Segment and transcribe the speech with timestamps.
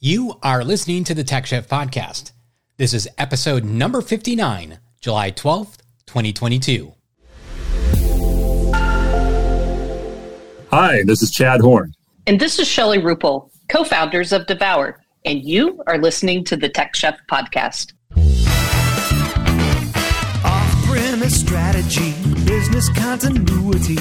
[0.00, 2.30] You are listening to the Tech Chef Podcast.
[2.76, 6.94] This is episode number 59, July 12th, 2022.
[10.70, 11.94] Hi, this is Chad Horn.
[12.28, 15.02] And this is Shelly Rupel, co founders of Devour.
[15.24, 17.92] And you are listening to the Tech Chef Podcast.
[21.18, 22.14] Premise strategy,
[22.44, 23.96] business continuity.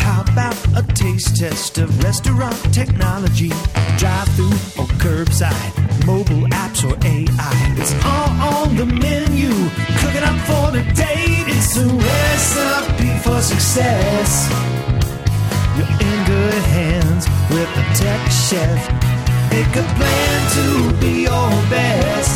[0.00, 3.50] How about a taste test of restaurant technology?
[3.98, 7.74] Drive through or curbside, mobile apps or AI.
[7.76, 9.52] It's all on the menu.
[10.00, 11.44] Cooking up for the date.
[11.52, 14.48] It's a recipe for success.
[15.76, 18.80] You're in good hands with the tech chef.
[19.50, 22.32] Make a plan to be your best.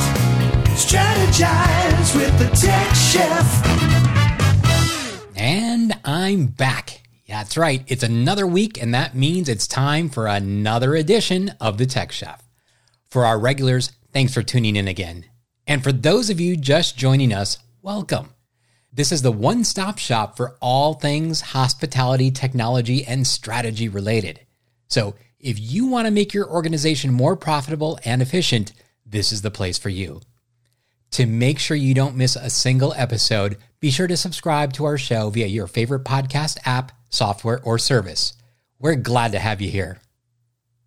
[0.77, 3.96] Strategize with the tech chef.
[5.39, 7.03] And I'm back.
[7.29, 7.85] That's right.
[7.89, 12.43] It's another week, and that means it's time for another edition of the Tech Chef.
[13.11, 15.27] For our regulars, thanks for tuning in again.
[15.67, 18.31] And for those of you just joining us, welcome.
[18.91, 24.41] This is the one stop shop for all things hospitality, technology, and strategy related.
[24.89, 28.73] So if you want to make your organization more profitable and efficient,
[29.05, 30.23] this is the place for you.
[31.13, 34.99] To make sure you don't miss a single episode, be sure to subscribe to our
[34.99, 38.35] show via your favorite podcast app, software, or service.
[38.79, 39.99] We're glad to have you here.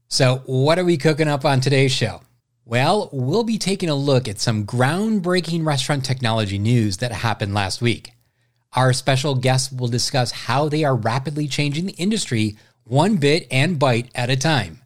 [0.08, 2.22] So, what are we cooking up on today's show?
[2.66, 7.81] Well, we'll be taking a look at some groundbreaking restaurant technology news that happened last
[7.81, 8.11] week.
[8.73, 13.80] Our special guests will discuss how they are rapidly changing the industry one bit and
[13.80, 14.81] bite at a time.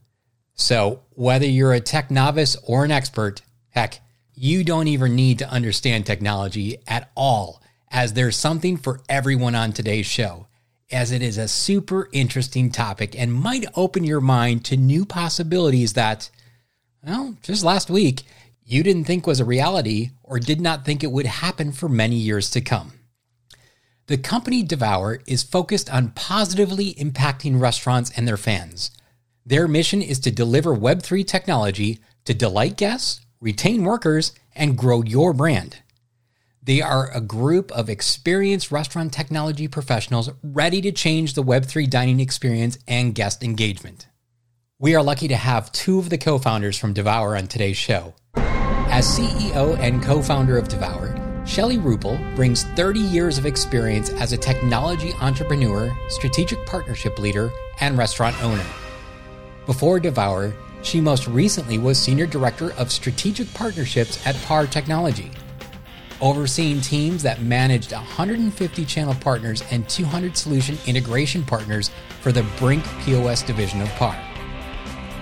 [0.56, 4.00] So, whether you're a tech novice or an expert, heck,
[4.36, 9.72] you don't even need to understand technology at all, as there's something for everyone on
[9.72, 10.48] today's show,
[10.92, 15.94] as it is a super interesting topic and might open your mind to new possibilities
[15.94, 16.30] that,
[17.06, 18.24] well, just last week,
[18.66, 22.16] you didn't think was a reality or did not think it would happen for many
[22.16, 22.94] years to come.
[24.08, 28.92] The company Devour is focused on positively impacting restaurants and their fans.
[29.46, 35.34] Their mission is to deliver Web3 technology to delight guests, retain workers, and grow your
[35.34, 35.80] brand.
[36.64, 42.22] They are a group of experienced restaurant technology professionals ready to change the Web3 dining
[42.22, 44.08] experience and guest engagement.
[44.80, 48.14] We are lucky to have two of the co founders from Devour on today's show.
[48.36, 54.32] As CEO and co founder of Devour, Shelly Rupel brings 30 years of experience as
[54.32, 57.52] a technology entrepreneur, strategic partnership leader,
[57.82, 58.66] and restaurant owner.
[59.66, 60.54] Before Devour,
[60.84, 65.32] she most recently was Senior Director of Strategic Partnerships at PAR Technology,
[66.22, 71.90] overseeing teams that managed 150 channel partners and 200 solution integration partners
[72.22, 74.18] for the Brink POS division of PAR.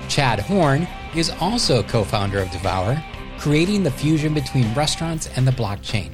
[0.09, 3.01] Chad Horn is also co founder of Devour,
[3.37, 6.11] creating the fusion between restaurants and the blockchain.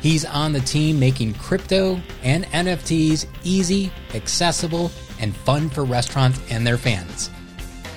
[0.00, 6.66] He's on the team making crypto and NFTs easy, accessible, and fun for restaurants and
[6.66, 7.30] their fans.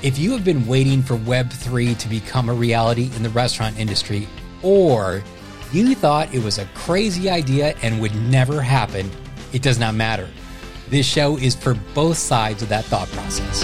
[0.05, 4.27] If you have been waiting for Web3 to become a reality in the restaurant industry,
[4.61, 5.23] or
[5.71, 9.09] you thought it was a crazy idea and would never happen,
[9.51, 10.29] it does not matter.
[10.89, 13.63] This show is for both sides of that thought process.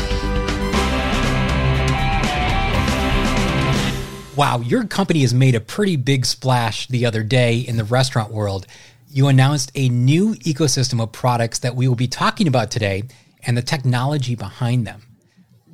[4.36, 8.32] Wow, your company has made a pretty big splash the other day in the restaurant
[8.32, 8.66] world.
[9.12, 13.04] You announced a new ecosystem of products that we will be talking about today
[13.46, 15.04] and the technology behind them.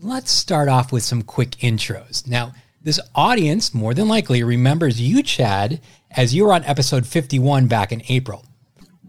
[0.02, 2.28] Let's start off with some quick intros.
[2.28, 2.53] Now,
[2.84, 5.81] this audience more than likely remembers you, Chad,
[6.12, 8.46] as you were on episode 51 back in April.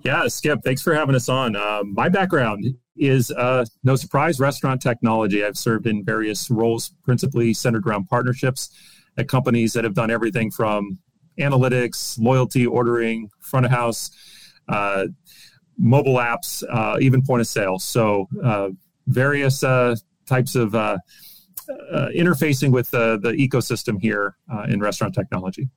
[0.02, 1.56] Yeah, Skip, thanks for having us on.
[1.56, 2.64] Uh, my background
[2.96, 5.44] is, uh, no surprise, restaurant technology.
[5.44, 8.70] I've served in various roles, principally centered around partnerships
[9.18, 10.98] at companies that have done everything from
[11.38, 14.10] analytics, loyalty, ordering, front of house,
[14.70, 15.06] uh,
[15.76, 17.78] mobile apps, uh, even point of sale.
[17.78, 18.70] So, uh,
[19.06, 19.96] various uh,
[20.28, 20.98] types of uh,
[21.92, 24.36] uh, interfacing with the, the ecosystem here
[24.68, 25.68] in restaurant technology.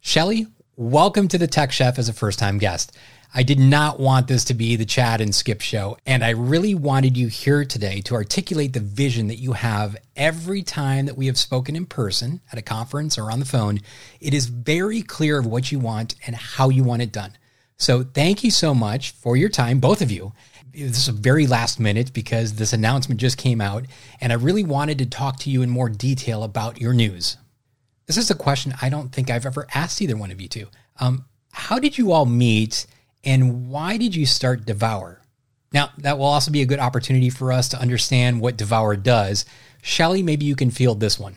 [0.00, 2.96] Shelly, welcome to the Tech Chef as a first time guest.
[3.34, 6.74] I did not want this to be the Chad and Skip show, and I really
[6.74, 11.26] wanted you here today to articulate the vision that you have every time that we
[11.26, 13.80] have spoken in person at a conference or on the phone.
[14.18, 17.36] It is very clear of what you want and how you want it done.
[17.76, 20.32] So, thank you so much for your time, both of you.
[20.78, 23.84] This is a very last minute because this announcement just came out,
[24.20, 27.36] and I really wanted to talk to you in more detail about your news.
[28.06, 30.66] This is a question I don't think I've ever asked either one of you to.
[31.00, 32.86] Um, how did you all meet?
[33.24, 35.20] and why did you start Devour?
[35.72, 39.44] Now, that will also be a good opportunity for us to understand what Devour does.
[39.82, 41.36] Shelly, maybe you can field this one.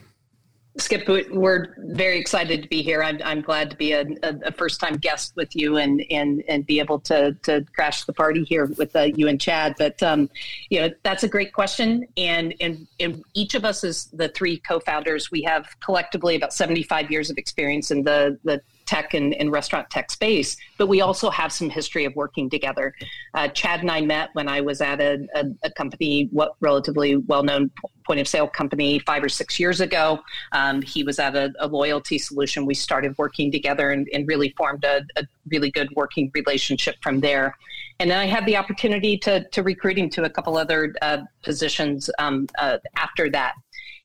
[0.78, 3.04] Skip, we're very excited to be here.
[3.04, 6.66] I'm, I'm glad to be a, a, first time guest with you and, and, and
[6.66, 9.76] be able to, to crash the party here with uh, you and Chad.
[9.78, 10.30] But, um,
[10.70, 12.08] you know, that's a great question.
[12.16, 15.30] And, and, and each of us is the three co-founders.
[15.30, 19.90] We have collectively about 75 years of experience in the, the tech and, and, restaurant
[19.90, 22.94] tech space, but we also have some history of working together.
[23.34, 27.16] Uh, Chad and I met when I was at a, a, a company, what relatively
[27.16, 27.72] well known
[28.06, 30.20] point of sale company five or six years ago.
[30.52, 32.66] Um, he was at a, a, loyalty solution.
[32.66, 37.22] We started working together and, and really formed a, a, really good working relationship from
[37.22, 37.56] there.
[38.00, 41.20] And then I had the opportunity to, to recruit him to a couple other uh,
[41.44, 43.54] positions um, uh, after that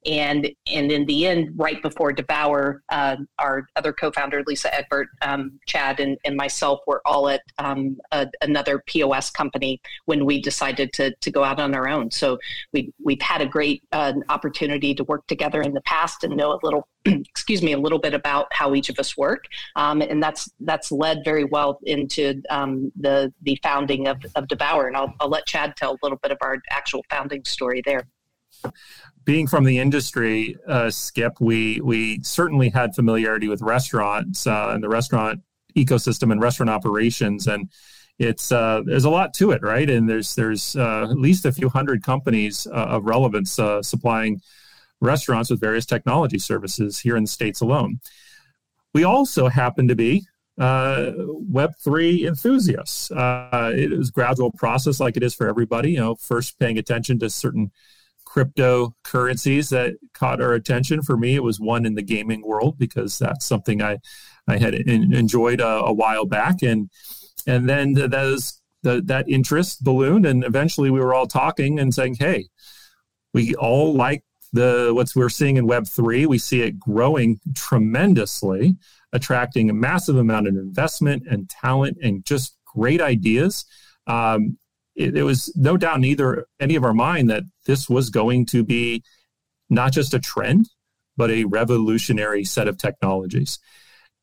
[0.07, 5.59] and and in the end, right before Devour, uh, our other co-founder Lisa Egbert, um,
[5.67, 10.93] Chad, and, and myself were all at um, a, another POS company when we decided
[10.95, 12.11] to to go out on our own.
[12.11, 12.39] So
[12.73, 16.53] we we've had a great uh, opportunity to work together in the past and know
[16.53, 20.23] a little excuse me, a little bit about how each of us work, um, and
[20.23, 24.87] that's that's led very well into um, the the founding of, of Devour.
[24.87, 28.07] And I'll, I'll let Chad tell a little bit of our actual founding story there
[29.27, 34.83] being from the industry, uh, Skip, we we certainly had familiarity with restaurants uh, and
[34.83, 35.41] the restaurant
[35.77, 37.69] ecosystem and restaurant operations, and
[38.19, 39.91] it's uh, there's a lot to it, right?
[39.91, 44.41] And there's there's uh, at least a few hundred companies uh, of relevance uh, supplying
[45.01, 48.01] restaurants with various technology services here in the states alone.
[48.95, 50.25] We also happen to be
[50.57, 53.11] Web three enthusiasts.
[53.11, 55.91] it is a gradual process, like it is for everybody.
[55.91, 57.73] You know, first paying attention to certain
[58.37, 61.03] cryptocurrencies that caught our attention.
[61.03, 63.99] For me, it was one in the gaming world because that's something I
[64.49, 66.91] I had in, enjoyed a, a, while back, and
[67.47, 72.17] and then those the, that interest ballooned, and eventually we were all talking and saying,
[72.19, 72.49] "Hey,
[73.33, 74.23] we all like
[74.53, 76.27] the what we're seeing in Web three.
[76.27, 78.77] We see it growing tremendously,
[79.13, 83.65] attracting a massive amount of investment and talent and just great ideas."
[84.07, 84.59] Um,
[84.97, 88.65] it, was no doubt in either any of our mind that this was going to
[88.65, 89.03] be
[89.69, 90.69] not just a trend,
[91.17, 93.59] but a revolutionary set of technologies.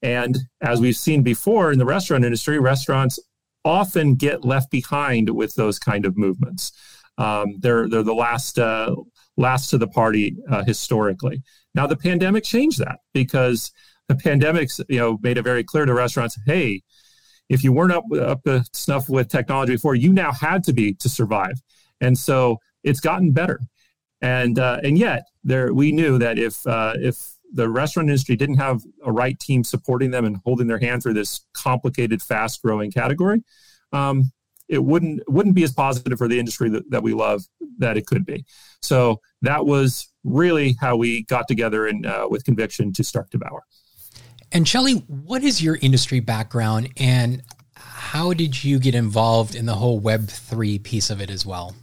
[0.01, 3.19] And as we've seen before in the restaurant industry, restaurants
[3.63, 6.71] often get left behind with those kind of movements.
[7.17, 8.95] Um, they're they're the last uh,
[9.37, 11.41] last to the party uh, historically.
[11.73, 13.71] Now the pandemic changed that because
[14.07, 16.81] the pandemics you know made it very clear to restaurants, hey,
[17.49, 20.93] if you weren't up up to snuff with technology before, you now had to be
[20.95, 21.61] to survive.
[22.01, 23.59] And so it's gotten better.
[24.21, 28.57] And uh, and yet there we knew that if uh, if the restaurant industry didn't
[28.57, 32.91] have a right team supporting them and holding their hand through this complicated, fast growing
[32.91, 33.43] category,
[33.91, 34.31] um,
[34.69, 37.43] it wouldn't wouldn't be as positive for the industry that, that we love
[37.77, 38.45] that it could be.
[38.81, 43.63] So that was really how we got together and uh, with conviction to start Devour.
[44.53, 47.41] And Shelly, what is your industry background and
[47.75, 51.75] how did you get involved in the whole Web3 piece of it as well?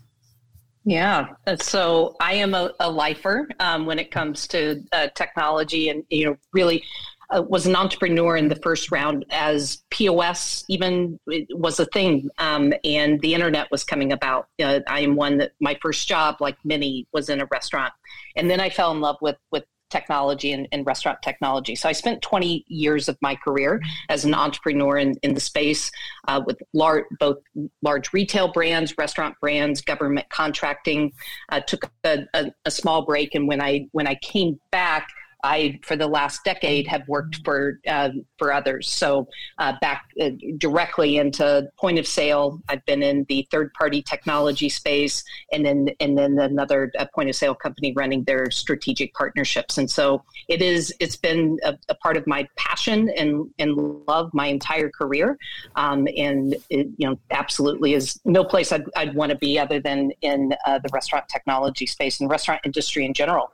[0.84, 5.88] Yeah, uh, so I am a, a lifer um, when it comes to uh, technology
[5.88, 6.84] and, you know, really
[7.30, 11.18] uh, was an entrepreneur in the first round as POS even
[11.50, 14.46] was a thing um, and the internet was coming about.
[14.62, 17.92] Uh, I am one that my first job, like many, was in a restaurant.
[18.36, 21.74] And then I fell in love with, with technology and, and, restaurant technology.
[21.74, 25.90] So I spent 20 years of my career as an entrepreneur in, in the space
[26.28, 27.38] uh, with large, both
[27.82, 31.12] large retail brands, restaurant brands, government contracting.
[31.50, 35.08] Uh, took a, a, a small break, and when I when I came back,
[35.44, 38.88] I, for the last decade, have worked for uh, for others.
[38.88, 39.28] So
[39.58, 42.60] uh, back uh, directly into point of sale.
[42.68, 47.28] I've been in the third party technology space, and then and then another uh, point
[47.28, 49.78] of sale company running their strategic partnerships.
[49.78, 50.94] And so it is.
[51.00, 55.38] It's been a, a part of my passion and and love my entire career.
[55.76, 59.80] Um, and it, you know, absolutely is no place I'd, I'd want to be other
[59.80, 63.52] than in uh, the restaurant technology space and restaurant industry in general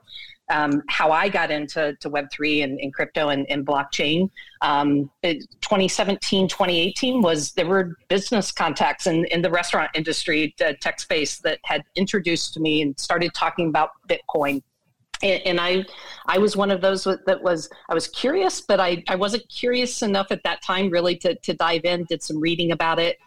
[0.49, 4.29] um, how I got into to Web3 and, and crypto and, and blockchain.
[4.61, 10.99] Um, 2017, 2018 was there were business contacts in, in the restaurant industry, uh, tech
[10.99, 14.61] space that had introduced to me and started talking about Bitcoin.
[15.21, 15.85] And, and I,
[16.27, 20.01] I was one of those that was I was curious, but I, I wasn't curious
[20.01, 22.05] enough at that time really to, to dive in.
[22.05, 23.17] Did some reading about it,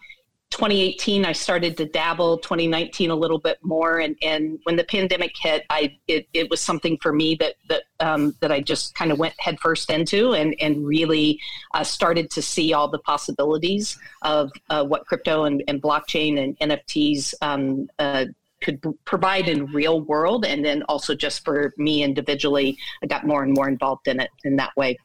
[0.50, 5.32] 2018 i started to dabble 2019 a little bit more and, and when the pandemic
[5.36, 9.12] hit i it, it was something for me that that um, that i just kind
[9.12, 11.38] of went headfirst into and and really
[11.74, 16.58] uh, started to see all the possibilities of uh, what crypto and, and blockchain and
[16.58, 18.24] nfts um, uh,
[18.60, 23.42] could provide in real world, and then also just for me individually, I got more
[23.42, 24.98] and more involved in it in that way.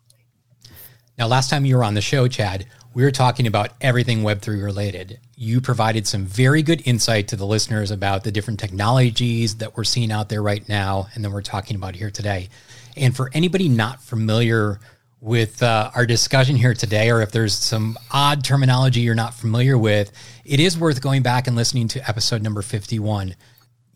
[1.17, 2.65] Now, last time you were on the show, Chad,
[3.03, 5.19] were talking about everything Web3 related.
[5.35, 9.83] You provided some very good insight to the listeners about the different technologies that we're
[9.83, 12.47] seeing out there right now, and then we're talking about here today.
[12.95, 14.79] And for anybody not familiar
[15.19, 19.77] with uh, our discussion here today, or if there's some odd terminology you're not familiar
[19.77, 20.13] with,
[20.45, 23.35] it is worth going back and listening to episode number 51.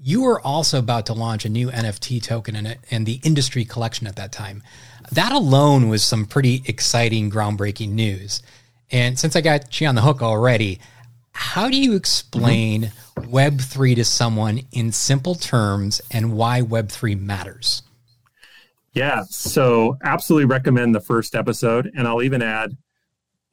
[0.01, 4.07] You were also about to launch a new NFT token and, and the industry collection
[4.07, 4.61] at that time.
[5.13, 8.41] That alone was some pretty exciting, groundbreaking news.
[8.91, 10.79] And since I got you on the hook already,
[11.31, 13.33] how do you explain mm-hmm.
[13.33, 17.83] Web3 to someone in simple terms and why Web3 matters?
[18.93, 21.91] Yeah, so absolutely recommend the first episode.
[21.95, 22.75] And I'll even add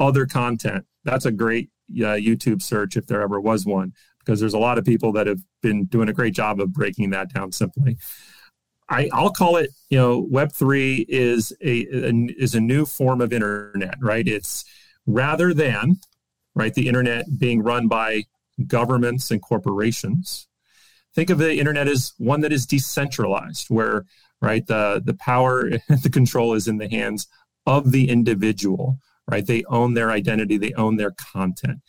[0.01, 0.87] other content.
[1.05, 4.79] That's a great uh, YouTube search if there ever was one, because there's a lot
[4.79, 7.99] of people that have been doing a great job of breaking that down simply.
[8.89, 13.21] I, will call it, you know, Web three is a, a, is a new form
[13.21, 14.27] of internet, right?
[14.27, 14.65] It's
[15.07, 15.97] rather than
[16.55, 18.25] right the internet being run by
[18.67, 20.49] governments and corporations.
[21.15, 24.05] Think of the internet as one that is decentralized where
[24.41, 27.27] right the the power the control is in the hands
[27.67, 28.99] of the individual
[29.29, 29.47] right?
[29.47, 31.81] They own their identity they own their content.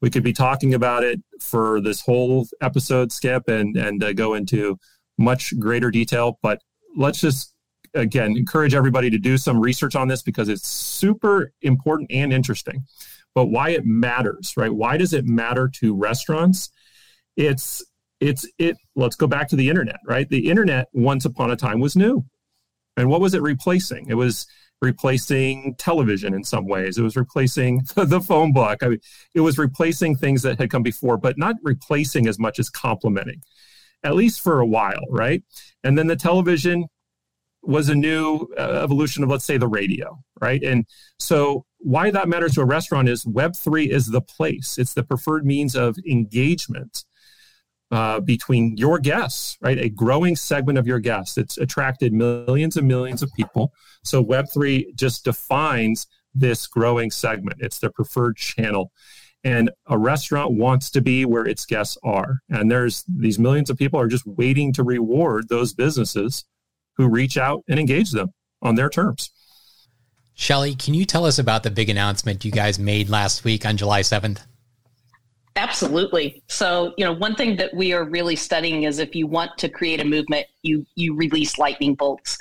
[0.00, 4.34] We could be talking about it for this whole episode skip and and uh, go
[4.34, 4.78] into
[5.16, 6.60] much greater detail but
[6.96, 7.53] let's just
[7.94, 12.84] again, encourage everybody to do some research on this because it's super important and interesting.
[13.34, 14.72] But why it matters, right?
[14.72, 16.70] Why does it matter to restaurants?
[17.36, 17.84] It's
[18.20, 20.28] it's it let's go back to the internet, right?
[20.28, 22.24] The internet once upon a time was new.
[22.96, 24.06] And what was it replacing?
[24.08, 24.46] It was
[24.80, 26.96] replacing television in some ways.
[26.96, 28.82] It was replacing the phone book.
[28.82, 29.00] I mean,
[29.34, 33.42] it was replacing things that had come before, but not replacing as much as complementing,
[34.04, 35.42] at least for a while, right?
[35.82, 36.86] And then the television
[37.66, 40.62] was a new uh, evolution of, let's say, the radio, right?
[40.62, 40.86] And
[41.18, 45.44] so, why that matters to a restaurant is Web3 is the place, it's the preferred
[45.44, 47.04] means of engagement
[47.90, 49.78] uh, between your guests, right?
[49.78, 51.36] A growing segment of your guests.
[51.36, 53.72] It's attracted millions and millions of people.
[54.02, 58.92] So, Web3 just defines this growing segment, it's the preferred channel.
[59.44, 62.38] And a restaurant wants to be where its guests are.
[62.48, 66.46] And there's these millions of people are just waiting to reward those businesses
[66.96, 68.32] who reach out and engage them
[68.62, 69.30] on their terms.
[70.34, 73.76] Shelly, can you tell us about the big announcement you guys made last week on
[73.76, 74.40] July 7th?
[75.56, 76.42] Absolutely.
[76.48, 79.68] So, you know, one thing that we are really studying is if you want to
[79.68, 82.36] create a movement, you you release lightning bolts,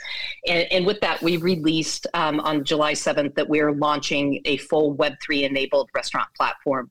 [0.47, 4.57] and, and with that, we released um, on July seventh that we are launching a
[4.57, 6.89] full Web three enabled restaurant platform,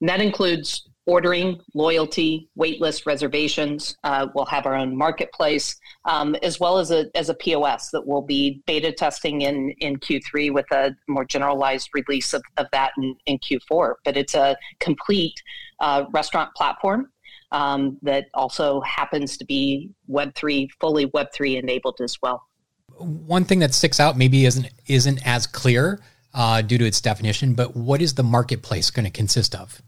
[0.00, 3.96] and that includes ordering, loyalty, waitlist reservations.
[4.04, 5.74] Uh, we'll have our own marketplace,
[6.04, 9.96] um, as well as a, as a POS that we'll be beta testing in, in
[9.96, 13.94] Q3 with a more generalized release of, of that in, in Q4.
[14.04, 15.34] But it's a complete
[15.80, 17.10] uh, restaurant platform
[17.50, 22.46] um, that also happens to be Web3, fully Web3 enabled as well.
[22.98, 26.00] One thing that sticks out maybe isn't isn't as clear
[26.34, 29.82] uh, due to its definition, but what is the marketplace going to consist of?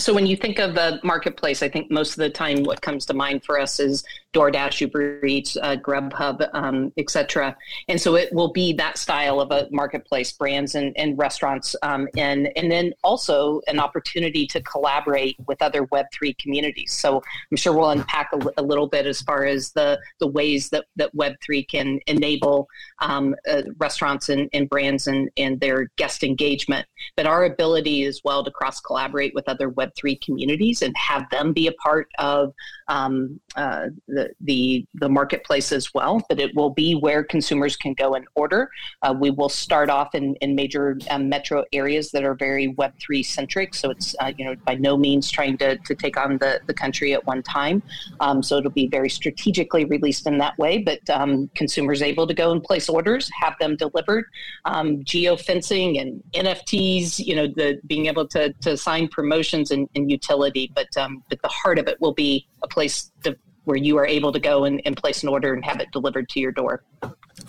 [0.00, 3.04] So when you think of a marketplace, I think most of the time what comes
[3.06, 4.02] to mind for us is
[4.32, 7.56] DoorDash, Uber Eats, uh, Grubhub, um, etc.
[7.88, 12.08] And so it will be that style of a marketplace, brands and, and restaurants, um,
[12.16, 16.92] and and then also an opportunity to collaborate with other Web three communities.
[16.92, 20.70] So I'm sure we'll unpack a, a, little bit as far as the the ways
[20.70, 22.68] that that Web three can enable
[23.00, 28.20] um, uh, restaurants and, and brands and and their guest engagement, but our ability as
[28.24, 32.08] well to cross collaborate with other Web three communities and have them be a part
[32.18, 32.52] of
[32.88, 36.22] um, uh, the, the, the marketplace as well.
[36.28, 38.70] But it will be where consumers can go and order.
[39.02, 42.94] Uh, we will start off in, in major um, metro areas that are very Web
[43.00, 43.74] three centric.
[43.74, 46.74] So it's uh, you know by no means trying to, to take on the, the
[46.74, 47.82] country at one time.
[48.20, 50.78] Um, so it'll be very strategically released in that way.
[50.78, 54.24] But um, consumers able to go and place orders, have them delivered.
[54.64, 57.18] Um, geo fencing and NFTs.
[57.18, 60.72] You know the being able to to sign promotions and, and utility.
[60.74, 63.98] But um, but the heart of it will be a place place to, where you
[63.98, 66.50] are able to go and, and, place an order and have it delivered to your
[66.50, 66.82] door.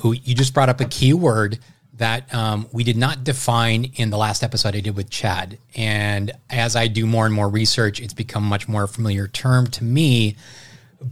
[0.04, 1.60] Ooh, you just brought up a key word
[1.94, 5.58] that um, we did not define in the last episode I did with Chad.
[5.76, 9.84] And as I do more and more research, it's become much more familiar term to
[9.84, 10.36] me.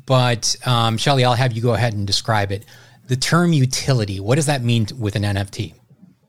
[0.05, 2.65] But um, Shelly, I'll have you go ahead and describe it.
[3.07, 5.73] The term utility, what does that mean with an NFT?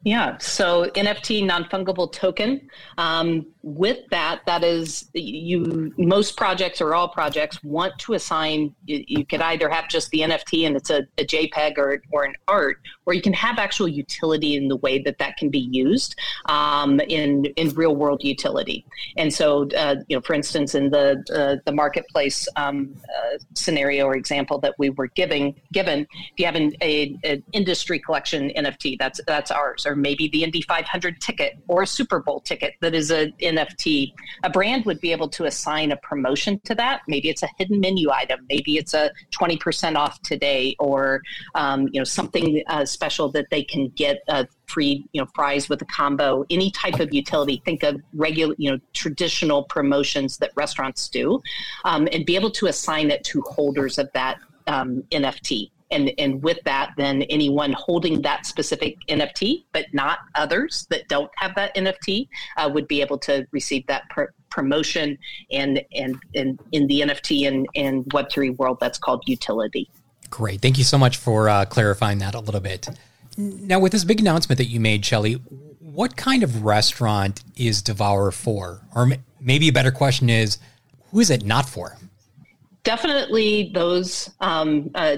[0.02, 2.70] Yeah, so NFT non fungible token.
[2.96, 5.92] Um, with that, that is you.
[5.98, 8.74] Most projects or all projects want to assign.
[8.86, 12.24] You, you could either have just the NFT and it's a, a, JPEG or or
[12.24, 15.58] an art, or you can have actual utility in the way that that can be
[15.58, 18.86] used um, in in real world utility.
[19.16, 24.06] And so, uh, you know, for instance, in the uh, the marketplace um, uh, scenario
[24.06, 28.50] or example that we were giving given, if you have an, a, an industry collection
[28.56, 32.74] NFT, that's that's ours, or maybe the Indy 500 ticket or a Super Bowl ticket
[32.80, 34.12] that is a NFT,
[34.44, 37.02] a brand would be able to assign a promotion to that.
[37.08, 38.40] Maybe it's a hidden menu item.
[38.48, 41.22] Maybe it's a 20% off today or,
[41.54, 45.68] um, you know, something uh, special that they can get a free, you know, fries
[45.68, 47.60] with a combo, any type of utility.
[47.64, 51.40] Think of regular, you know, traditional promotions that restaurants do
[51.84, 56.42] um, and be able to assign it to holders of that um, NFT and and
[56.42, 61.74] with that then anyone holding that specific nft but not others that don't have that
[61.76, 65.16] nft uh, would be able to receive that pr- promotion
[65.50, 69.88] and and and in the nft and and web3 world that's called utility.
[70.28, 70.60] Great.
[70.60, 72.88] Thank you so much for uh, clarifying that a little bit.
[73.36, 75.40] Now with this big announcement that you made shelly
[75.80, 78.80] what kind of restaurant is devour for?
[78.94, 80.58] Or maybe a better question is
[81.10, 81.96] who is it not for
[82.82, 85.16] definitely those um, uh,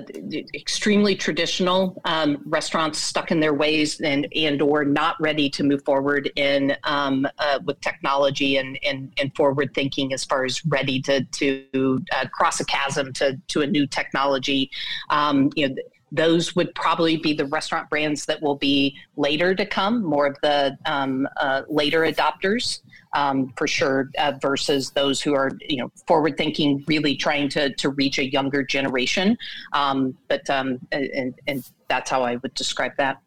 [0.55, 5.85] extremely traditional um, restaurants stuck in their ways and and or not ready to move
[5.85, 11.01] forward in um, uh, with technology and, and and forward thinking as far as ready
[11.01, 14.71] to to uh, cross a chasm to to a new technology.
[15.11, 15.75] Um, you know
[16.13, 20.37] those would probably be the restaurant brands that will be later to come, more of
[20.43, 22.81] the um, uh, later adopters
[23.15, 27.75] um, for sure, uh, versus those who are you know forward thinking, really trying to
[27.75, 29.37] to reach a younger generation.
[29.73, 33.19] Um, but um, and and that's how I would describe that.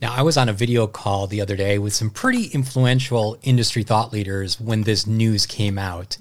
[0.00, 3.82] Now, I was on a video call the other day with some pretty influential industry
[3.82, 6.18] thought leaders when this news came out.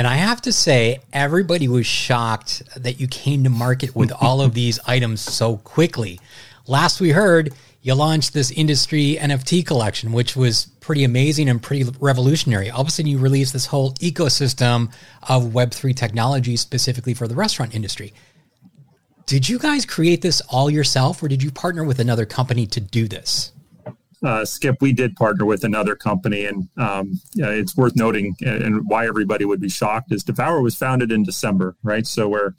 [0.00, 4.40] And I have to say, everybody was shocked that you came to market with all
[4.40, 6.18] of these items so quickly.
[6.66, 7.52] Last we heard,
[7.82, 12.70] you launched this industry NFT collection, which was pretty amazing and pretty revolutionary.
[12.70, 14.90] All of a sudden, you released this whole ecosystem
[15.28, 18.14] of Web3 technology specifically for the restaurant industry.
[19.26, 22.80] Did you guys create this all yourself, or did you partner with another company to
[22.80, 23.52] do this?
[24.22, 28.82] Uh, Skip, we did partner with another company, and um, yeah, it's worth noting, and
[28.86, 32.06] why everybody would be shocked is Devour was founded in December, right?
[32.06, 32.52] So we're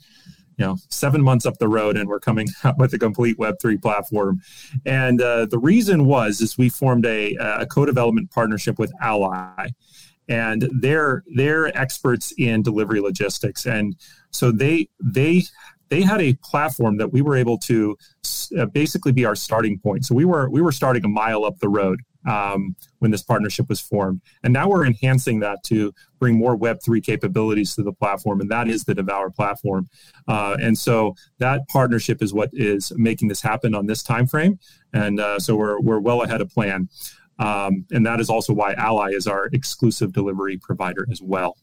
[0.58, 3.80] you know seven months up the road and we're coming out with a complete web3
[3.80, 4.40] platform.
[4.84, 9.68] And uh, the reason was is we formed a, a co-development partnership with ally.
[10.28, 13.66] And they're they're experts in delivery logistics.
[13.66, 13.96] And
[14.30, 15.42] so they they
[15.92, 17.96] they had a platform that we were able to
[18.58, 21.58] uh, basically be our starting point so we were we were starting a mile up
[21.58, 24.20] the road um, when this partnership was formed.
[24.42, 28.68] And now we're enhancing that to bring more Web3 capabilities to the platform, and that
[28.68, 29.88] is the Devour platform.
[30.28, 34.58] Uh, and so that partnership is what is making this happen on this time frame.
[34.92, 36.88] And uh, so we're, we're well ahead of plan.
[37.38, 41.56] Um, and that is also why Ally is our exclusive delivery provider as well.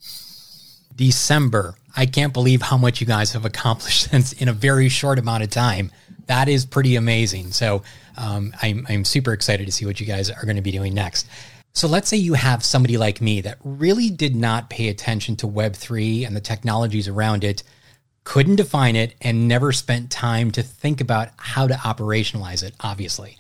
[0.99, 1.75] December.
[1.95, 5.43] I can't believe how much you guys have accomplished since in a very short amount
[5.43, 5.91] of time.
[6.25, 7.51] That is pretty amazing.
[7.51, 7.83] So
[8.17, 10.93] um, I'm, I'm super excited to see what you guys are going to be doing
[10.93, 11.25] next.
[11.71, 15.47] So let's say you have somebody like me that really did not pay attention to
[15.47, 17.63] Web3 and the technologies around it,
[18.25, 23.38] couldn't define it, and never spent time to think about how to operationalize it, obviously.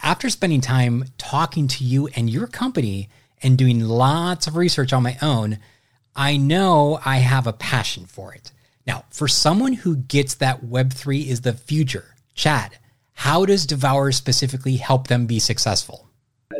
[0.00, 3.10] After spending time talking to you and your company
[3.42, 5.58] and doing lots of research on my own,
[6.16, 8.50] I know I have a passion for it.
[8.86, 12.78] Now, for someone who gets that Web3 is the future, Chad,
[13.12, 16.08] how does Devour specifically help them be successful?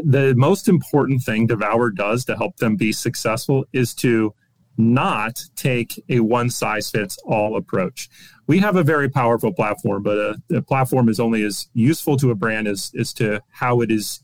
[0.05, 4.35] The most important thing Devour does to help them be successful is to
[4.77, 8.11] not take a one size fits all approach.
[8.47, 12.31] We have a very powerful platform, but a, a, platform is only as useful to
[12.31, 14.23] a brand as, as to how it is,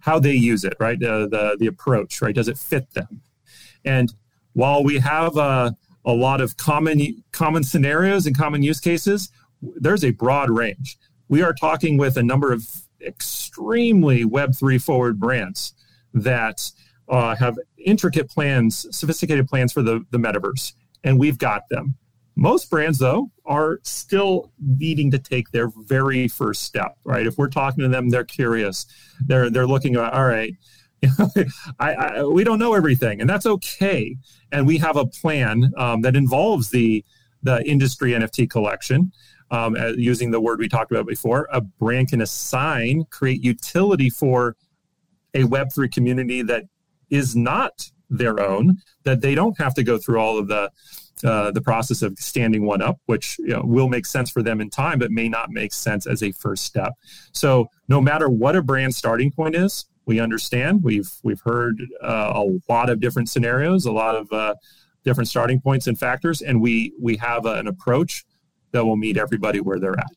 [0.00, 1.02] how they use it, right?
[1.02, 2.34] Uh, the, the approach, right?
[2.34, 3.22] Does it fit them?
[3.84, 4.12] And
[4.58, 9.30] while we have a, a lot of common, common scenarios and common use cases,
[9.62, 12.66] there's a broad range we are talking with a number of
[13.06, 15.74] extremely Web3 forward brands
[16.14, 16.70] that
[17.08, 20.72] uh, have intricate plans, sophisticated plans for the, the metaverse,
[21.04, 21.96] and we've got them.
[22.34, 27.26] Most brands, though, are still needing to take their very first step, right?
[27.26, 28.86] If we're talking to them, they're curious.
[29.26, 30.54] They're they're looking at, all right,
[31.78, 34.16] I, I, we don't know everything, and that's okay.
[34.50, 37.04] And we have a plan um, that involves the
[37.42, 39.12] the industry NFT collection
[39.50, 44.10] um, uh, using the word we talked about before, a brand can assign, create utility
[44.10, 44.56] for
[45.34, 46.64] a Web3 community that
[47.10, 50.70] is not their own, that they don't have to go through all of the
[51.24, 54.60] uh, the process of standing one up, which you know, will make sense for them
[54.60, 56.92] in time, but may not make sense as a first step.
[57.32, 60.82] So, no matter what a brand starting point is, we understand.
[60.82, 64.54] We've we've heard uh, a lot of different scenarios, a lot of uh,
[65.04, 68.24] different starting points and factors, and we we have an approach
[68.72, 70.10] that will meet everybody where they're at.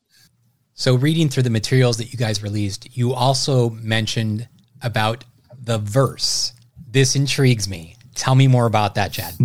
[0.74, 4.48] So, reading through the materials that you guys released, you also mentioned
[4.82, 5.26] about
[5.62, 6.54] the verse.
[6.90, 7.96] This intrigues me.
[8.16, 9.36] Tell me more about that, Chad.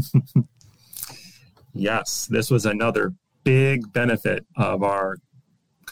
[1.75, 3.13] yes, this was another
[3.45, 5.17] big benefit of our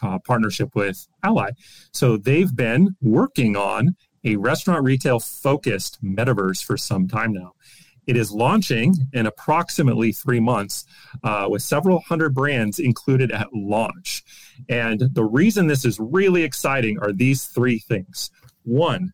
[0.02, 1.50] uh, partnership with Ally.
[1.92, 7.52] So they've been working on a restaurant retail focused metaverse for some time now.
[8.06, 10.84] It is launching in approximately three months
[11.22, 14.24] uh, with several hundred brands included at launch.
[14.68, 18.30] And the reason this is really exciting are these three things.
[18.64, 19.12] One,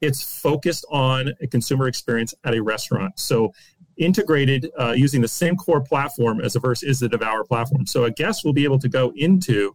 [0.00, 3.18] it's focused on a consumer experience at a restaurant.
[3.18, 3.52] So
[3.96, 7.86] integrated uh, using the same core platform as Averse is the Devour platform.
[7.86, 9.74] So a guest will be able to go into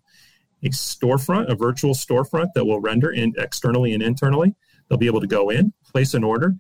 [0.64, 4.56] a storefront, a virtual storefront that will render in externally and internally.
[4.88, 6.56] They'll be able to go in, place an order,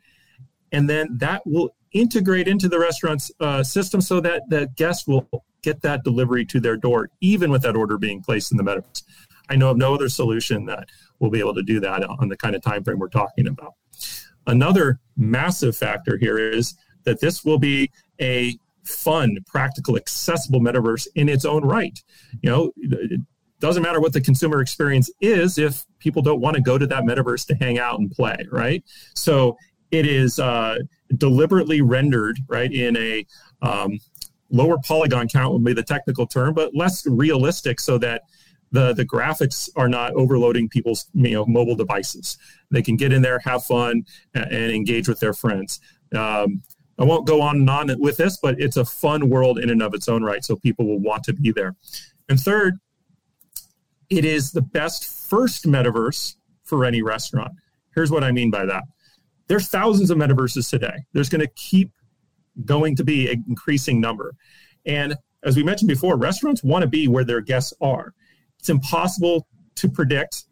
[0.71, 5.27] and then that will integrate into the restaurant's uh, system so that the guest will
[5.61, 9.03] get that delivery to their door, even with that order being placed in the metaverse.
[9.49, 10.87] I know of no other solution that
[11.19, 13.73] will be able to do that on the kind of time frame we're talking about.
[14.47, 21.29] Another massive factor here is that this will be a fun, practical, accessible metaverse in
[21.29, 22.01] its own right.
[22.41, 22.71] You know,
[23.61, 27.03] doesn't matter what the consumer experience is if people don't want to go to that
[27.03, 28.83] metaverse to hang out and play, right?
[29.15, 29.55] So
[29.91, 30.79] it is uh,
[31.17, 33.25] deliberately rendered, right, in a
[33.61, 33.99] um,
[34.49, 38.23] lower polygon count would be the technical term, but less realistic so that
[38.71, 42.37] the the graphics are not overloading people's you know mobile devices.
[42.71, 45.79] They can get in there, have fun, and, and engage with their friends.
[46.15, 46.63] Um,
[46.97, 49.81] I won't go on and on with this, but it's a fun world in and
[49.81, 51.75] of its own right, so people will want to be there.
[52.29, 52.79] And third,
[54.11, 57.53] it is the best first metaverse for any restaurant.
[57.95, 58.83] Here's what I mean by that.
[59.47, 61.05] There's thousands of metaverses today.
[61.13, 61.91] There's going to keep
[62.65, 64.35] going to be an increasing number.
[64.85, 68.13] And as we mentioned before, restaurants want to be where their guests are
[68.61, 70.45] it's impossible to predict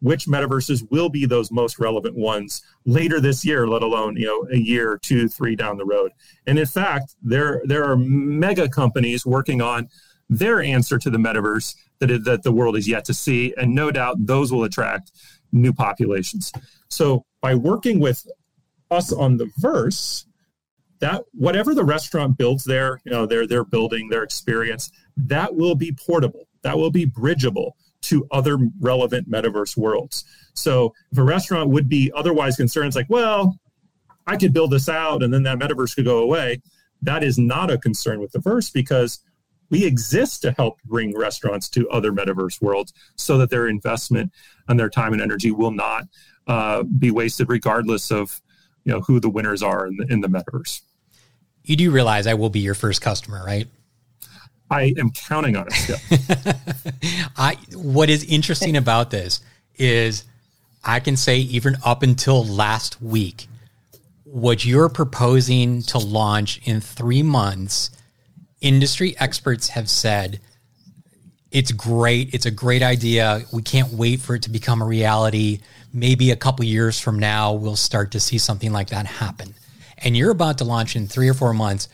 [0.00, 4.48] which metaverses will be those most relevant ones later this year, let alone you know
[4.52, 6.10] a year, two, three down the road.
[6.48, 9.88] And in fact, there there are mega companies working on
[10.28, 13.74] their answer to the metaverse that it, that the world is yet to see, and
[13.74, 15.12] no doubt those will attract
[15.52, 16.52] new populations.
[16.88, 18.26] So by working with
[18.90, 20.26] us on the verse,
[20.98, 25.74] that whatever the restaurant builds there, you know, their their building, their experience, that will
[25.74, 30.24] be portable that will be bridgeable to other relevant metaverse worlds.
[30.54, 33.56] So if a restaurant would be otherwise concerned, like, well,
[34.26, 36.62] I could build this out and then that metaverse could go away.
[37.02, 39.20] That is not a concern with the verse because
[39.72, 44.30] we exist to help bring restaurants to other metaverse worlds so that their investment
[44.68, 46.06] and their time and energy will not
[46.46, 48.40] uh, be wasted regardless of
[48.84, 50.82] you know who the winners are in the, in the metaverse.
[51.64, 53.66] You do realize I will be your first customer, right?
[54.70, 56.54] I am counting on it.
[57.36, 59.40] I what is interesting about this
[59.76, 60.24] is
[60.84, 63.48] I can say even up until last week,
[64.24, 67.90] what you're proposing to launch in three months,
[68.62, 70.40] industry experts have said
[71.50, 72.32] it's great.
[72.32, 73.42] It's a great idea.
[73.52, 75.60] We can't wait for it to become a reality.
[75.92, 79.54] Maybe a couple years from now, we'll start to see something like that happen.
[79.98, 81.88] And you're about to launch in three or four months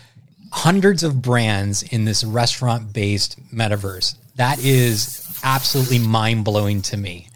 [0.52, 4.14] hundreds of brands in this restaurant based metaverse.
[4.37, 7.28] That is absolutely mind blowing to me.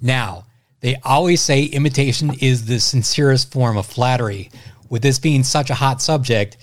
[0.00, 0.44] Now,
[0.80, 4.50] they always say imitation is the sincerest form of flattery.
[4.90, 6.58] With this being such a hot subject,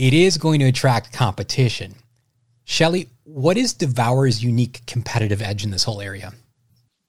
[0.00, 1.94] it is going to attract competition.
[2.64, 6.32] Shelly, what is Devour's unique competitive edge in this whole area?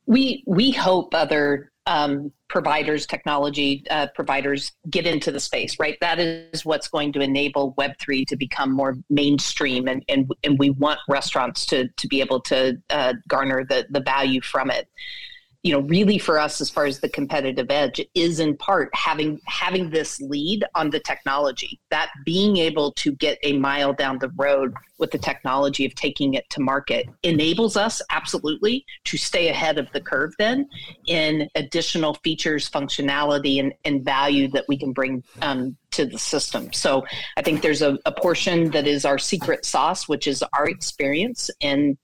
[0.07, 5.97] We we hope other um, providers, technology uh, providers get into the space, right?
[6.01, 9.87] That is what's going to enable Web3 to become more mainstream.
[9.87, 14.01] And, and, and we want restaurants to, to be able to uh, garner the, the
[14.01, 14.87] value from it
[15.63, 19.39] you know really for us as far as the competitive edge is in part having
[19.45, 24.29] having this lead on the technology that being able to get a mile down the
[24.29, 29.77] road with the technology of taking it to market enables us absolutely to stay ahead
[29.77, 30.67] of the curve then
[31.07, 36.71] in additional features functionality and, and value that we can bring um, to the system.
[36.73, 37.05] So
[37.37, 41.51] i think there's a, a portion that is our secret sauce which is our experience
[41.59, 41.97] in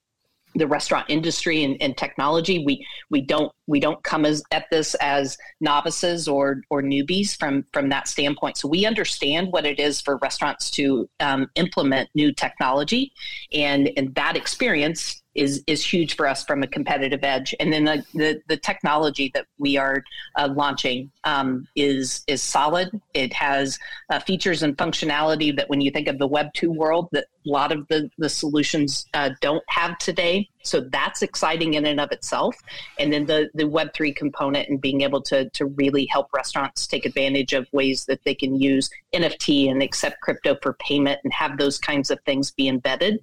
[0.58, 2.64] the restaurant industry and, and, technology.
[2.64, 7.64] We we don't we don't come as, at this as novices or or newbies from
[7.72, 8.56] from that standpoint.
[8.56, 13.12] So we understand what it is for restaurants to um, implement new technology,
[13.52, 17.54] and and that experience is is huge for us from a competitive edge.
[17.60, 20.02] And then the the, the technology that we are
[20.36, 22.90] uh, launching um, is is solid.
[23.14, 23.78] It has
[24.10, 27.50] uh, features and functionality that when you think of the Web two world, that a
[27.50, 30.48] lot of the the solutions uh, don't have today.
[30.64, 32.56] So that's exciting in and of itself.
[32.98, 36.86] And then the the Web three component and being able to to really help restaurants
[36.86, 41.32] take advantage of ways that they can use NFT and accept crypto for payment and
[41.32, 43.20] have those kinds of things be embedded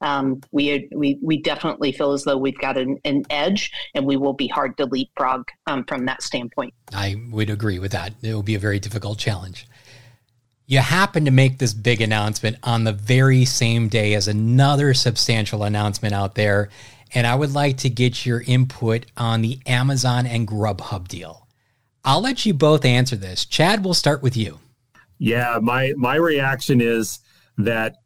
[0.00, 4.16] um, we, we we definitely feel as though we've got an, an edge, and we
[4.16, 6.74] will be hard to leapfrog um, from that standpoint.
[6.92, 8.12] I would agree with that.
[8.22, 9.66] It will be a very difficult challenge.
[10.66, 15.62] You happen to make this big announcement on the very same day as another substantial
[15.62, 16.68] announcement out there,
[17.14, 21.46] and I would like to get your input on the Amazon and Grubhub deal.
[22.04, 23.44] I'll let you both answer this.
[23.46, 24.58] Chad, we'll start with you.
[25.18, 27.20] Yeah, my my reaction is
[27.58, 27.96] that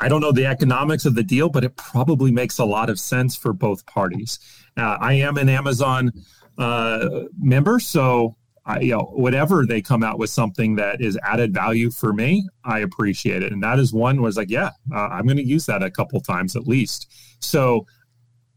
[0.00, 3.00] I don't know the economics of the deal, but it probably makes a lot of
[3.00, 4.38] sense for both parties.
[4.76, 6.12] Uh, I am an Amazon
[6.56, 11.52] uh, member, so I, you know whatever they come out with something that is added
[11.52, 13.52] value for me, I appreciate it.
[13.52, 16.20] And that is one was like, yeah, uh, I'm going to use that a couple
[16.20, 17.10] times at least.
[17.40, 17.86] So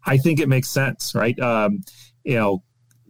[0.06, 1.40] I think it makes sense, right?
[1.40, 1.82] Um,
[2.24, 2.64] you know,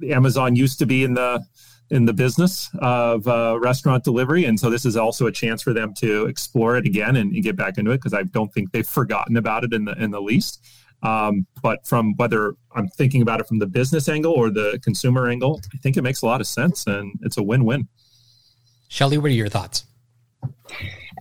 [0.10, 1.44] Amazon used to be in the
[1.92, 4.46] in the business of uh, restaurant delivery.
[4.46, 7.44] And so this is also a chance for them to explore it again and, and
[7.44, 10.12] get back into it because I don't think they've forgotten about it in the in
[10.12, 10.66] the least.
[11.04, 15.28] Um, but from whether I'm thinking about it from the business angle or the consumer
[15.28, 17.88] angle, I think it makes a lot of sense and it's a win-win.
[18.88, 19.86] Shelly, what are your thoughts?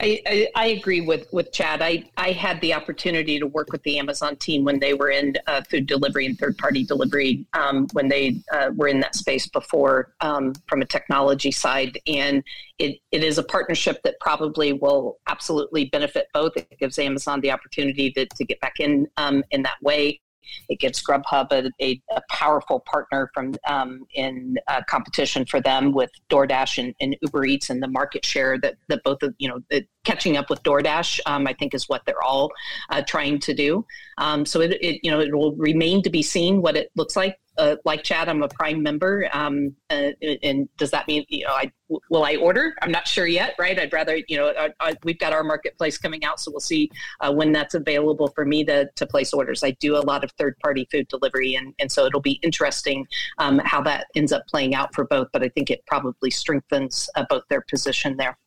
[0.00, 1.82] I, I, I, agree with, with Chad.
[1.82, 5.34] I, I had the opportunity to work with the Amazon team when they were in
[5.46, 9.46] uh, food delivery and third party delivery um, when they uh, were in that space
[9.46, 11.98] before um, from a technology side.
[12.06, 12.42] And
[12.78, 16.56] it, it is a partnership that probably will absolutely benefit both.
[16.56, 20.20] It gives Amazon the opportunity to, to get back in um, in that way.
[20.68, 25.92] It gives Grubhub a, a, a powerful partner from um, in uh, competition for them
[25.92, 29.48] with DoorDash and, and, Uber Eats and the market share that, that both of you
[29.48, 31.20] know the, catching up with DoorDash.
[31.26, 32.50] Um, I think is what they're all
[32.90, 33.84] uh, trying to do.
[34.18, 37.16] Um, so it, it you know it will remain to be seen what it looks
[37.16, 41.44] like uh, like Chad, I'm a Prime member, um, uh, and does that mean you
[41.44, 41.70] know I
[42.08, 42.74] will I order?
[42.80, 43.78] I'm not sure yet, right?
[43.78, 46.90] I'd rather you know I, I, we've got our marketplace coming out, so we'll see
[47.20, 49.62] uh, when that's available for me to to place orders.
[49.62, 53.06] I do a lot of third party food delivery, and and so it'll be interesting
[53.36, 55.28] um, how that ends up playing out for both.
[55.30, 58.38] But I think it probably strengthens uh, both their position there.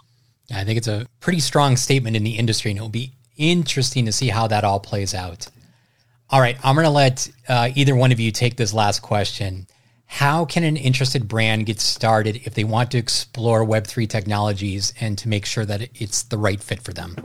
[0.51, 4.11] I think it's a pretty strong statement in the industry, and it'll be interesting to
[4.11, 5.47] see how that all plays out.
[6.33, 9.67] All right, I'm going to let uh, either one of you take this last question.
[10.07, 15.15] How can an interested brand get started if they want to explore Web3 technologies and
[15.19, 17.15] to make sure that it's the right fit for them?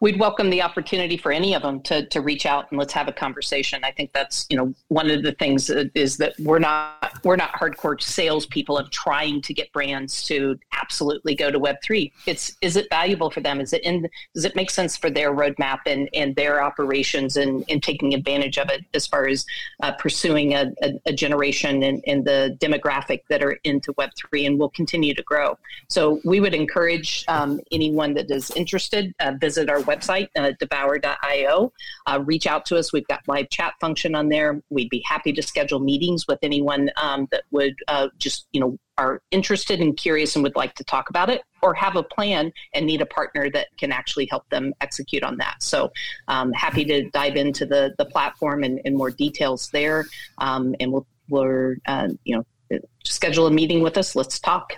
[0.00, 3.08] We'd welcome the opportunity for any of them to, to reach out and let's have
[3.08, 3.82] a conversation.
[3.84, 7.52] I think that's you know one of the things is that we're not we're not
[7.52, 12.12] hardcore salespeople of trying to get brands to absolutely go to Web three.
[12.26, 13.60] It's is it valuable for them?
[13.60, 17.64] Is it in does it make sense for their roadmap and, and their operations and,
[17.68, 19.44] and taking advantage of it as far as
[19.82, 24.46] uh, pursuing a, a, a generation and, and the demographic that are into Web three
[24.46, 25.58] and will continue to grow.
[25.88, 31.72] So we would encourage um, anyone that is interested uh, visit our website, uh, devour.io.
[32.06, 32.92] Uh, reach out to us.
[32.92, 34.60] We've got live chat function on there.
[34.70, 38.78] We'd be happy to schedule meetings with anyone um, that would uh, just, you know,
[38.98, 42.50] are interested and curious and would like to talk about it or have a plan
[42.72, 45.62] and need a partner that can actually help them execute on that.
[45.62, 45.92] So
[46.28, 50.06] um, happy to dive into the, the platform and, and more details there.
[50.38, 54.16] Um, and we'll, we're, uh, you know, schedule a meeting with us.
[54.16, 54.72] Let's talk.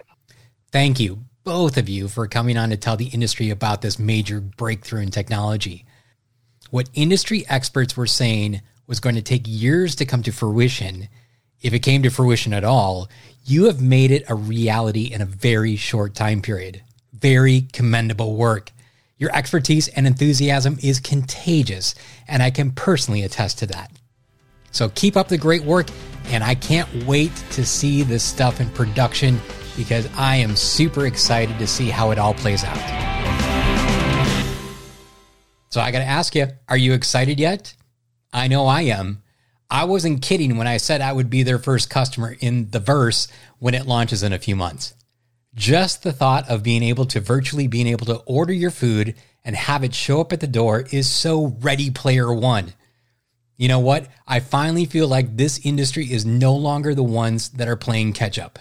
[0.72, 4.38] Thank you both of you for coming on to tell the industry about this major
[4.38, 5.86] breakthrough in technology.
[6.68, 11.08] What industry experts were saying was going to take years to come to fruition,
[11.62, 13.08] if it came to fruition at all,
[13.46, 16.82] you have made it a reality in a very short time period.
[17.14, 18.70] Very commendable work.
[19.16, 21.94] Your expertise and enthusiasm is contagious,
[22.28, 23.90] and I can personally attest to that.
[24.70, 25.86] So keep up the great work,
[26.26, 29.40] and I can't wait to see this stuff in production
[29.78, 32.76] because I am super excited to see how it all plays out.
[35.70, 37.74] So I got to ask you, are you excited yet?
[38.32, 39.22] I know I am.
[39.70, 43.28] I wasn't kidding when I said I would be their first customer in the verse
[43.58, 44.94] when it launches in a few months.
[45.54, 49.14] Just the thought of being able to virtually being able to order your food
[49.44, 52.74] and have it show up at the door is so ready player one.
[53.56, 54.08] You know what?
[54.26, 58.38] I finally feel like this industry is no longer the ones that are playing catch
[58.38, 58.58] up.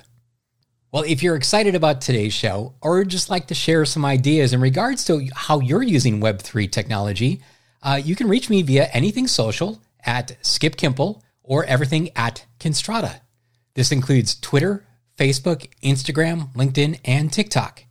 [0.89, 4.61] Well, if you're excited about today's show or just like to share some ideas in
[4.61, 7.41] regards to how you're using Web3 technology,
[7.83, 13.19] uh, you can reach me via anything social at Skip Kimpel or everything at Kinstrata.
[13.73, 14.85] This includes Twitter,
[15.17, 17.83] Facebook, Instagram, LinkedIn, and TikTok.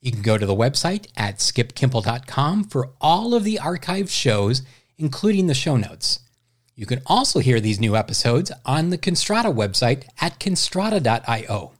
[0.00, 4.62] You can go to the website at skipkimpel.com for all of the archived shows,
[4.98, 6.20] including the show notes.
[6.74, 11.75] You can also hear these new episodes on the Kinstrata website at kinstrata.io.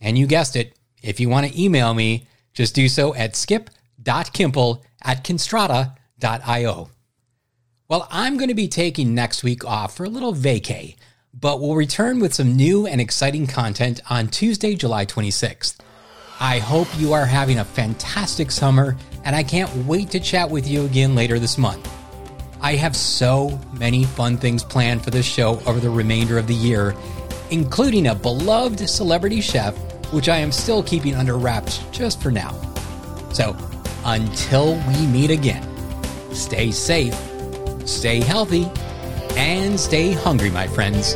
[0.00, 4.82] And you guessed it, if you want to email me, just do so at skip.kimpel
[5.02, 6.90] at kinstrata.io.
[7.88, 10.96] Well, I'm going to be taking next week off for a little vacay,
[11.34, 15.78] but we'll return with some new and exciting content on Tuesday, July 26th.
[16.38, 20.68] I hope you are having a fantastic summer, and I can't wait to chat with
[20.68, 21.90] you again later this month.
[22.62, 26.54] I have so many fun things planned for this show over the remainder of the
[26.54, 26.94] year,
[27.50, 29.74] including a beloved celebrity chef,
[30.12, 32.54] which I am still keeping under wraps just for now.
[33.32, 33.56] So,
[34.04, 35.66] until we meet again,
[36.34, 37.14] stay safe,
[37.84, 38.70] stay healthy,
[39.36, 41.14] and stay hungry, my friends.